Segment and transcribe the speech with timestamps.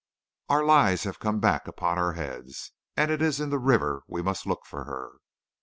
[0.49, 4.23] 'Our lies have come back upon our heads, and it is in the river we
[4.23, 5.17] must look for her.'